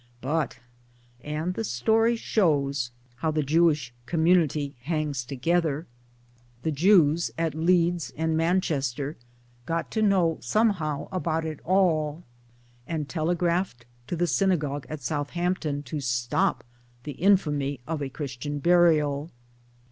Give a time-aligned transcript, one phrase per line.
[0.21, 0.57] But
[1.23, 5.87] and the story shows how the Jewish community :i82 MY DAYS AND DREAMS hangs together
[6.63, 9.15] the Jews at Leeds and Manchester
[9.67, 12.23] got to know somehow about it all,
[12.87, 16.63] and telegraphed to the synagogue at Southampton to stop
[17.03, 19.29] the infamy of Christian burial.